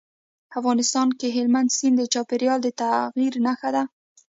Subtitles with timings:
[0.59, 3.83] افغانستان کې هلمند سیند د چاپېریال د تغیر نښه ده.